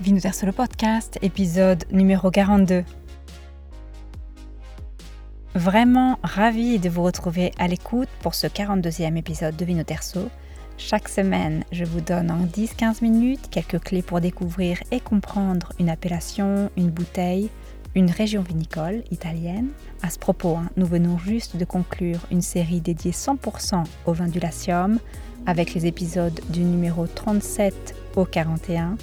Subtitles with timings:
[0.00, 2.84] Vinoter sur le podcast, épisode numéro 42.
[5.56, 10.28] Vraiment ravi de vous retrouver à l'écoute pour ce 42e épisode de Vinoterso.
[10.76, 15.90] Chaque semaine, je vous donne en 10-15 minutes quelques clés pour découvrir et comprendre une
[15.90, 17.50] appellation, une bouteille,
[17.96, 19.70] une région vinicole italienne.
[20.02, 24.28] À ce propos, hein, nous venons juste de conclure une série dédiée 100% au vin
[24.28, 25.00] du Latium
[25.44, 28.96] avec les épisodes du numéro 37 au 41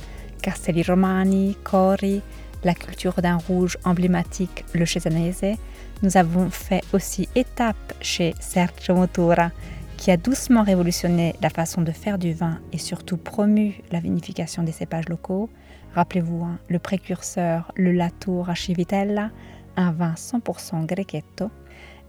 [0.45, 2.21] Castelli Romani, Cori,
[2.63, 5.57] la culture d'un rouge emblématique, le Cesanese.
[6.03, 9.49] Nous avons fait aussi étape chez Sergio Motura,
[9.97, 14.61] qui a doucement révolutionné la façon de faire du vin et surtout promu la vinification
[14.61, 15.49] des cépages locaux.
[15.95, 19.31] Rappelez-vous, hein, le précurseur, le Latour Archivitella,
[19.77, 21.49] un vin 100% grechetto.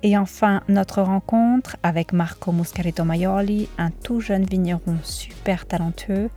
[0.02, 6.28] Et enfin, notre rencontre avec Marco Muscarito Maioli, un tout jeune vigneron super talentueux,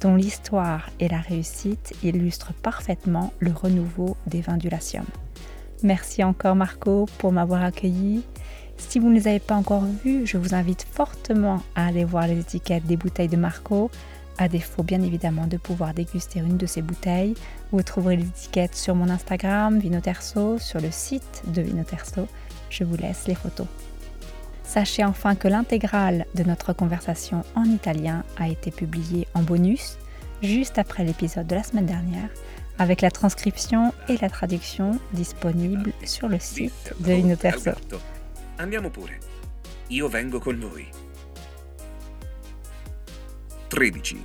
[0.00, 5.04] dont l'histoire et la réussite illustrent parfaitement le renouveau des vins du Latium.
[5.82, 8.24] Merci encore Marco pour m'avoir accueilli.
[8.78, 12.26] Si vous ne les avez pas encore vus, je vous invite fortement à aller voir
[12.26, 13.90] les étiquettes des bouteilles de Marco,
[14.38, 17.34] à défaut bien évidemment de pouvoir déguster une de ces bouteilles.
[17.72, 22.28] Vous trouverez les étiquettes sur mon Instagram Vinoterso, sur le site de Vinoterso.
[22.68, 23.66] Je vous laisse les photos.
[24.66, 29.96] Sachez enfin que l'intégrale de notre conversation en italien a été publiée en bonus
[30.42, 32.28] juste après l'épisode de la semaine dernière
[32.78, 37.70] avec la transcription et la traduction disponibles sur le site de Vinoterso.
[38.58, 39.18] Andiamo pure.
[39.88, 40.86] Io vengo con voi.
[43.68, 44.16] 13.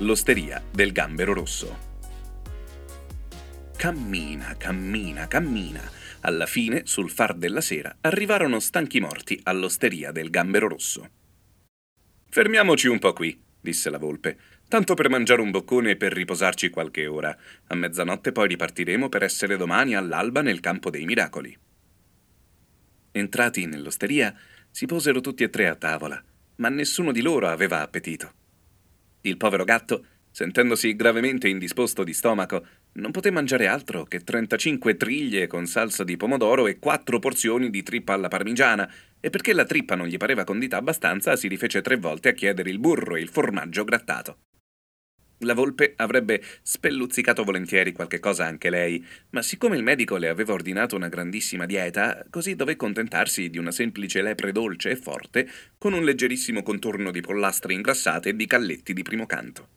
[0.00, 1.68] L'osteria del gambero rosso.
[3.76, 5.80] Cammina, cammina, cammina
[6.26, 11.08] alla fine, sul far della sera, arrivarono stanchi morti all'osteria del Gambero Rosso.
[12.28, 14.36] Fermiamoci un po' qui, disse la volpe,
[14.68, 17.34] tanto per mangiare un boccone e per riposarci qualche ora.
[17.68, 21.56] A mezzanotte poi ripartiremo per essere domani all'alba nel campo dei miracoli.
[23.12, 24.36] Entrati nell'osteria,
[24.68, 26.20] si posero tutti e tre a tavola,
[26.56, 28.32] ma nessuno di loro aveva appetito.
[29.20, 30.04] Il povero gatto
[30.36, 36.16] sentendosi gravemente indisposto di stomaco, non poté mangiare altro che 35 triglie con salsa di
[36.16, 38.90] pomodoro e quattro porzioni di trippa alla parmigiana,
[39.20, 42.70] e perché la trippa non gli pareva condita abbastanza, si rifece tre volte a chiedere
[42.70, 44.38] il burro e il formaggio grattato.
[45.40, 50.54] La volpe avrebbe spelluzzicato volentieri qualche cosa anche lei, ma siccome il medico le aveva
[50.54, 55.46] ordinato una grandissima dieta, così dové contentarsi di una semplice lepre dolce e forte,
[55.76, 59.75] con un leggerissimo contorno di pollastre ingrassate e di calletti di primo canto.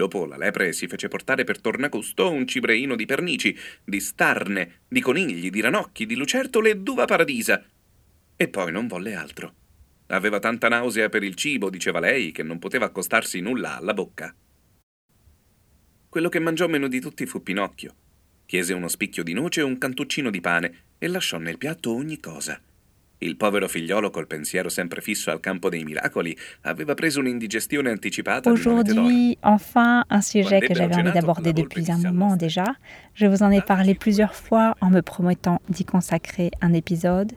[0.00, 5.02] Dopo la lepre si fece portare per tornacusto un cibreino di pernici, di starne, di
[5.02, 7.62] conigli, di ranocchi, di lucertole e d'uva paradisa.
[8.34, 9.52] E poi non volle altro.
[10.06, 14.34] Aveva tanta nausea per il cibo, diceva lei, che non poteva accostarsi nulla alla bocca.
[16.08, 17.94] Quello che mangiò meno di tutti fu Pinocchio.
[18.46, 22.18] Chiese uno spicchio di noce e un cantuccino di pane e lasciò nel piatto ogni
[22.20, 22.58] cosa.
[23.22, 28.50] Il povero figliolo, col pensiero sempre fisso al campo dei miracoli, aveva preso un'indigestione anticipata.
[28.50, 32.64] Aujourd'hui, enfin, un sujet que j'avais envie d'aborder depuis un moment déjà.
[33.12, 37.32] Je vous en ai parlé plusieurs fois en me promettant d'y consacrer un épisode.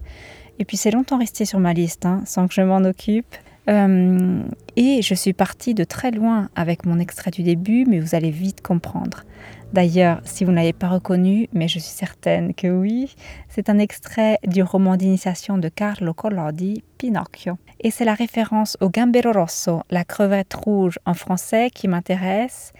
[0.57, 3.35] Et puis c'est longtemps resté sur ma liste, hein, sans que je m'en occupe.
[3.69, 4.43] Euh,
[4.75, 8.31] et je suis partie de très loin avec mon extrait du début, mais vous allez
[8.31, 9.23] vite comprendre.
[9.71, 13.15] D'ailleurs, si vous ne l'avez pas reconnu, mais je suis certaine que oui,
[13.49, 17.57] c'est un extrait du roman d'initiation de Carlo Collodi, Pinocchio.
[17.79, 22.71] Et c'est la référence au Gambero Rosso, la crevette rouge en français, qui m'intéresse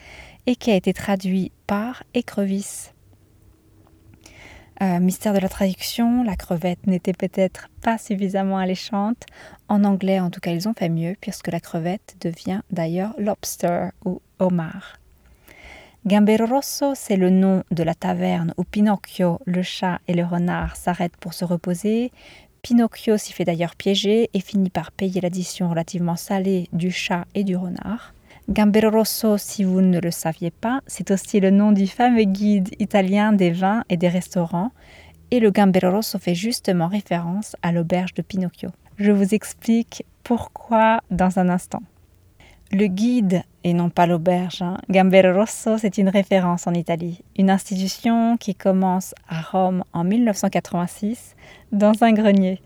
[0.46, 2.93] et qui a été traduit par écrevisse.
[4.84, 9.24] Euh, mystère de la traduction, la crevette n'était peut-être pas suffisamment alléchante.
[9.70, 13.90] En anglais, en tout cas, ils ont fait mieux, puisque la crevette devient d'ailleurs lobster
[14.04, 14.98] ou homard.
[16.06, 20.76] Gambero Rosso, c'est le nom de la taverne où Pinocchio, le chat et le renard
[20.76, 22.12] s'arrêtent pour se reposer.
[22.62, 27.46] Pinocchio s'y fait d'ailleurs piéger et finit par payer l'addition relativement salée du chat et
[27.46, 28.14] du renard.
[28.50, 32.70] Gambero Rosso, si vous ne le saviez pas, c'est aussi le nom du fameux guide
[32.78, 34.72] italien des vins et des restaurants,
[35.32, 38.70] et le Gambero Rosso fait justement référence à l'auberge de Pinocchio.
[38.98, 41.82] Je vous explique pourquoi dans un instant.
[42.74, 47.50] Le guide, et non pas l'auberge, hein, Gambero Rosso, c'est une référence en Italie, une
[47.50, 51.36] institution qui commence à Rome en 1986
[51.72, 52.62] dans un grenier.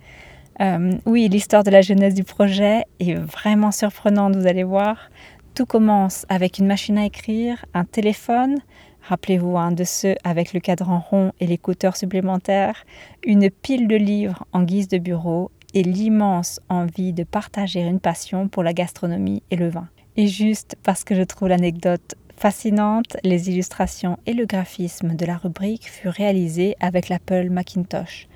[0.60, 5.12] Euh, oui, l'histoire de la jeunesse du projet est vraiment surprenante, vous allez voir.
[5.58, 8.60] Tout commence avec une machine à écrire, un téléphone,
[9.02, 12.86] rappelez-vous un de ceux avec le cadran rond et l'écouteur supplémentaire,
[13.26, 18.48] une pile de livres en guise de bureau et l'immense envie de partager une passion
[18.48, 19.88] pour la gastronomie et le vin.
[20.16, 25.38] Et juste parce que je trouve l'anecdote Fascinante, les illustrations et le graphisme de la
[25.38, 28.28] rubrique furent réalisés avec l'Apple Macintosh.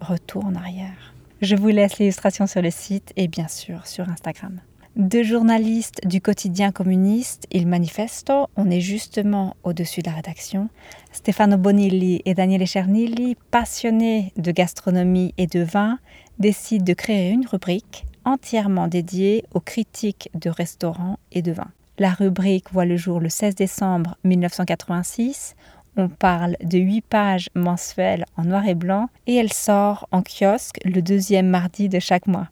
[0.00, 1.12] Retour en arrière.
[1.42, 4.60] Je vous laisse l'illustration sur le site et bien sûr sur Instagram.
[4.98, 10.70] Deux journalistes du quotidien communiste, Il Manifesto, on est justement au-dessus de la rédaction,
[11.12, 16.00] Stefano Bonilli et Daniele Cernilli, passionnés de gastronomie et de vin,
[16.40, 21.68] décident de créer une rubrique entièrement dédiée aux critiques de restaurants et de vin.
[22.00, 25.54] La rubrique voit le jour le 16 décembre 1986.
[25.96, 30.80] On parle de 8 pages mensuelles en noir et blanc et elle sort en kiosque
[30.84, 32.48] le deuxième mardi de chaque mois.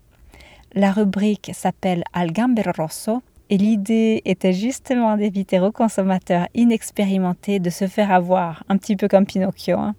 [0.79, 2.33] La rubrique s'appelle Al
[2.77, 8.95] Rosso et l'idée était justement d'éviter aux consommateurs inexpérimentés de se faire avoir, un petit
[8.95, 9.79] peu comme Pinocchio.
[9.79, 9.95] Hein.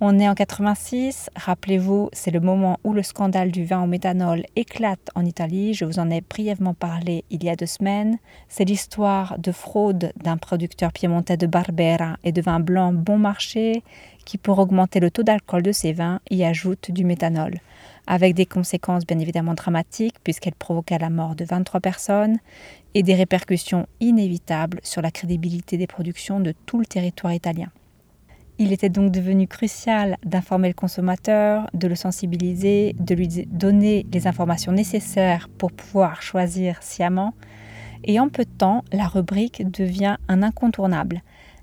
[0.00, 4.44] On est en 86, rappelez-vous, c'est le moment où le scandale du vin au méthanol
[4.56, 5.74] éclate en Italie.
[5.74, 8.16] Je vous en ai brièvement parlé il y a deux semaines.
[8.48, 13.82] C'est l'histoire de fraude d'un producteur piémontais de Barbera et de vin blanc bon marché
[14.24, 17.58] qui, pour augmenter le taux d'alcool de ses vins, y ajoute du méthanol,
[18.08, 22.38] avec des conséquences bien évidemment dramatiques puisqu'elle provoqua la mort de 23 personnes
[22.94, 27.68] et des répercussions inévitables sur la crédibilité des productions de tout le territoire italien.
[28.58, 34.26] Il était donc devenu crucial d'informer le consommateur, de le sensibiliser, de lui donner les
[34.26, 37.34] informations nécessaires pour pouvoir choisir sciemment.
[38.02, 41.22] Et en peu de temps, la rubrique devient un incontournable.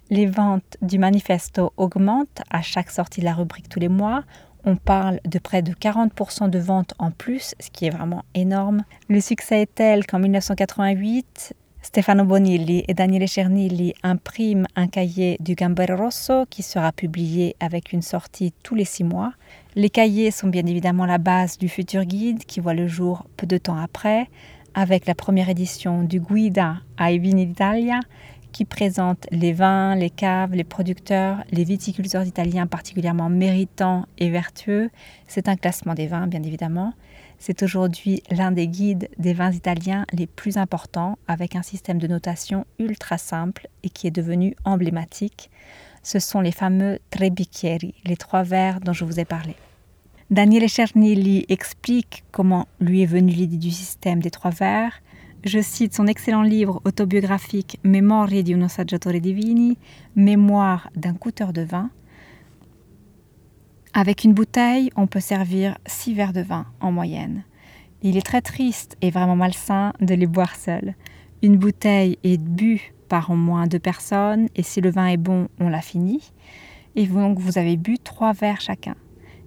[0.10, 4.24] Les ventes du manifesto augmentent à chaque sortie de la rubrique tous les mois.
[4.68, 8.84] On parle de près de 40% de ventes en plus, ce qui est vraiment énorme.
[9.10, 11.54] Le succès est tel qu'en 1988,
[11.84, 17.94] Stefano Bonilli et Daniele Cernilli impriment un cahier du Gambero Rosso qui sera publié avec
[17.94, 19.34] une sortie tous les six mois.
[19.76, 23.46] Les cahiers sont bien évidemment la base du futur guide qui voit le jour peu
[23.46, 24.28] de temps après,
[24.74, 28.00] avec la première édition du Guida ai Vini d'Italia
[28.56, 34.92] qui présente les vins, les caves, les producteurs, les viticulteurs italiens particulièrement méritants et vertueux.
[35.28, 36.94] C'est un classement des vins, bien évidemment.
[37.38, 42.08] C'est aujourd'hui l'un des guides des vins italiens les plus importants avec un système de
[42.08, 45.50] notation ultra simple et qui est devenu emblématique.
[46.02, 49.58] Ce sont les fameux tre bicchieri, les trois verres dont je vous ai parlé.
[50.32, 55.02] Daniele Cernilli explique comment lui est venue l'idée du système des trois verres.
[55.46, 59.78] Je cite son excellent livre autobiographique Memorie di un assaggiatore di vini,
[60.16, 61.92] Mémoire d'un coûteur de vin,
[63.94, 67.44] avec une bouteille, on peut servir 6 verres de vin en moyenne.
[68.02, 70.96] Il est très triste et vraiment malsain de les boire seuls.
[71.44, 75.48] Une bouteille est bue par au moins deux personnes et si le vin est bon,
[75.60, 76.32] on l'a fini.
[76.96, 78.96] Et donc vous avez bu trois verres chacun.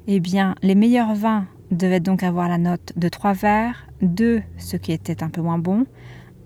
[0.07, 4.77] Eh bien, les meilleurs vins devaient donc avoir la note de trois verres, deux ce
[4.77, 5.87] qui était un peu moins bon,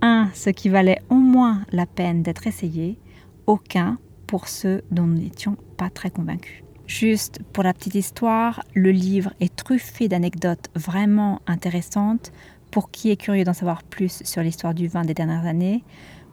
[0.01, 2.99] un ce qui valait au moins la peine d'être essayé,
[3.47, 6.63] aucun pour ceux dont nous n'étions pas très convaincus.
[6.87, 12.33] Juste pour la petite histoire, le livre est truffé d'anecdotes vraiment intéressantes
[12.71, 15.85] pour qui est curieux d'en savoir plus sur l'histoire du vin des dernières années.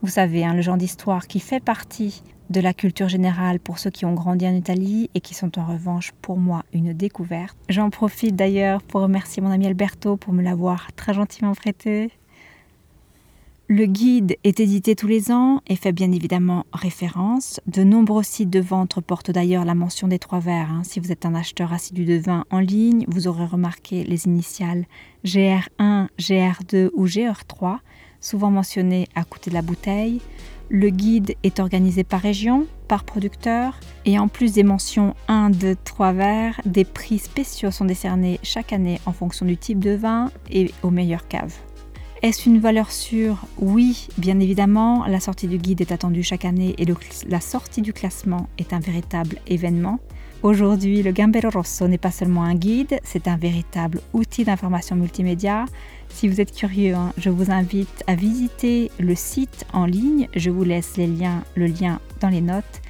[0.02, 3.90] Vous savez, hein, le genre d'histoire qui fait partie de la culture générale pour ceux
[3.90, 7.58] qui ont grandi en Italie et qui sont en revanche pour moi une découverte.
[7.68, 12.12] J'en profite d'ailleurs pour remercier mon ami Alberto pour me l'avoir très gentiment prêté.
[13.68, 17.60] Le guide est édité tous les ans et fait bien évidemment référence.
[17.68, 20.72] De nombreux sites de vente portent d'ailleurs la mention des trois verres.
[20.72, 20.82] Hein.
[20.84, 24.86] Si vous êtes un acheteur assidu de vin en ligne, vous aurez remarqué les initiales
[25.24, 27.78] GR1, GR2 ou GR3,
[28.22, 30.22] souvent mentionnées à côté de la bouteille.
[30.70, 35.76] Le guide est organisé par région, par producteur, et en plus des mentions 1, 2,
[35.84, 40.32] 3 verres, des prix spéciaux sont décernés chaque année en fonction du type de vin
[40.52, 41.56] et aux meilleures caves.
[42.22, 43.46] Est-ce une valeur sûre?
[43.58, 45.06] Oui, bien évidemment.
[45.08, 46.86] La sortie du guide est attendue chaque année et
[47.28, 50.00] la sortie du classement est un véritable événement.
[50.42, 55.66] Aujourd'hui, le Gambero Rosso n'est pas seulement un guide, c'est un véritable outil d'information multimédia.
[56.08, 60.30] Si vous êtes curieux, hein, je vous invite à visiter le site en ligne.
[60.34, 62.82] Je vous laisse les liens, le lien dans les notes.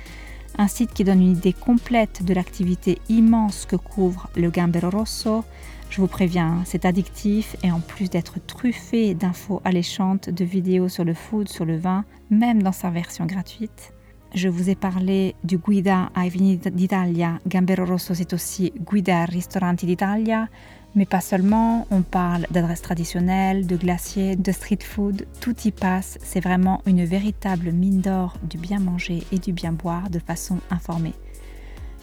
[0.60, 5.44] Un site qui donne une idée complète de l'activité immense que couvre le Gambero Rosso.
[5.90, 11.04] Je vous préviens, c'est addictif et en plus d'être truffé d'infos alléchantes, de vidéos sur
[11.04, 13.92] le food, sur le vin, même dans sa version gratuite.
[14.36, 17.40] Je vous ai parlé du Guida ai Vini d'Italia.
[17.48, 20.48] Gambero Rosso, c'est aussi Guida Ristoranti d'Italia.
[20.96, 26.20] Mais pas seulement, on parle d'adresses traditionnelles, de glaciers, de street food, tout y passe.
[26.22, 30.60] C'est vraiment une véritable mine d'or du bien manger et du bien boire de façon
[30.70, 31.14] informée.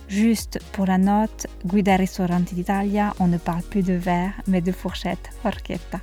[0.09, 4.73] Juste pour la note, Guida Ristoranti d'Italia, on ne parle plus de verre, mais de
[4.73, 6.01] fourchette, forchetta.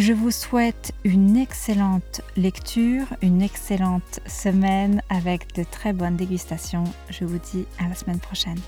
[0.00, 6.84] Je vous souhaite une excellente lecture, une excellente semaine avec de très bonnes dégustations.
[7.10, 8.58] Je vous dis à la semaine prochaine.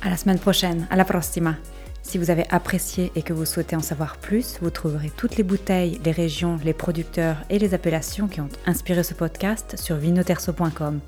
[0.00, 1.56] À la semaine prochaine, à la prossima.
[2.02, 5.42] Si vous avez apprécié et que vous souhaitez en savoir plus, vous trouverez toutes les
[5.42, 11.00] bouteilles, les régions, les producteurs et les appellations qui ont inspiré ce podcast sur vinoterso.com.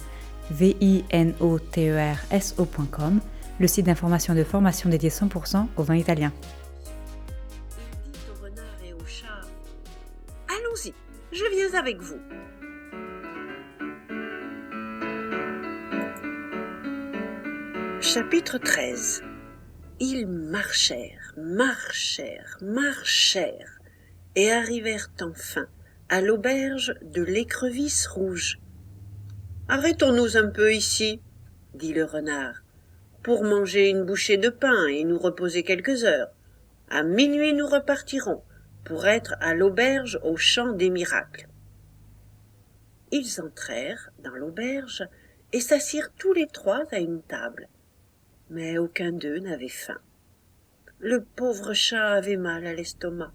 [0.51, 3.21] V-I-N-O-T-E-R-S-O.com,
[3.61, 6.35] le site d'information de formation dédié 100% au vin italien.
[11.33, 12.21] Je viens avec vous.
[18.01, 19.23] Chapitre 13
[20.01, 23.79] Ils marchèrent, marchèrent, marchèrent,
[24.35, 25.67] et arrivèrent enfin
[26.09, 28.59] à l'auberge de l'écrevisse rouge.
[29.69, 31.21] Arrêtons-nous un peu ici,
[31.75, 32.65] dit le renard,
[33.23, 36.31] pour manger une bouchée de pain et nous reposer quelques heures.
[36.89, 38.43] À minuit nous repartirons
[38.85, 41.49] pour être à l'auberge au champ des miracles.
[43.13, 45.07] Ils entrèrent dans l'auberge
[45.53, 47.69] et s'assirent tous les trois à une table.
[48.51, 50.01] Mais aucun d'eux n'avait faim.
[50.99, 53.33] Le pauvre chat avait mal à l'estomac,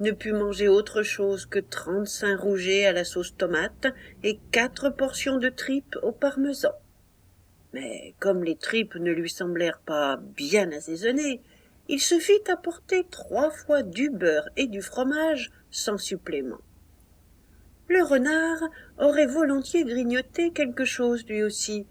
[0.00, 3.86] ne put manger autre chose que trente-cinq rougets à la sauce tomate
[4.22, 6.72] et quatre portions de tripes au parmesan.
[7.72, 11.42] Mais comme les tripes ne lui semblèrent pas bien assaisonnées,
[11.88, 16.60] il se fit apporter trois fois du beurre et du fromage sans supplément.
[17.88, 21.86] Le renard aurait volontiers grignoté quelque chose lui aussi,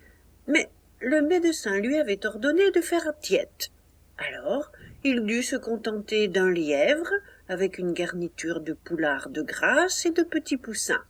[0.48, 3.72] mais le médecin lui avait ordonné de faire diète.
[4.18, 4.72] Alors
[5.04, 7.12] il dut se contenter d'un lièvre
[7.48, 11.04] avec une garniture de poularde de grasse et de petits poussins.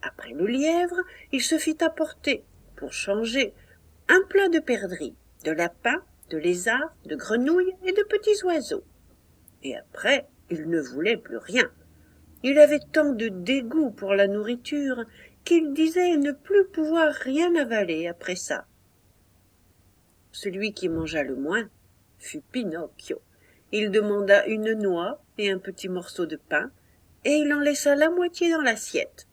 [0.00, 2.42] Après le lièvre, il se fit apporter,
[2.74, 3.54] pour changer,
[4.08, 8.84] un plat de perdrix, de lapin de lézards, de grenouilles et de petits oiseaux.
[9.62, 11.70] Et après, il ne voulait plus rien.
[12.42, 15.04] Il avait tant de dégoût pour la nourriture
[15.44, 18.66] qu'il disait ne plus pouvoir rien avaler après ça.
[20.32, 21.68] Celui qui mangea le moins
[22.18, 23.20] fut Pinocchio.
[23.70, 26.70] Il demanda une noix et un petit morceau de pain,
[27.24, 29.28] et il en laissa la moitié dans l'assiette.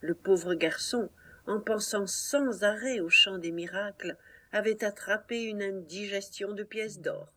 [0.00, 1.10] Le pauvre garçon,
[1.46, 4.16] en pensant sans arrêt au chant des miracles,
[4.52, 7.32] avait attrapé une indigestion de pièces d'or.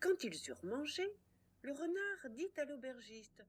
[0.00, 1.06] Quand ils eurent mangé,
[1.62, 3.42] le renard dit à l'aubergiste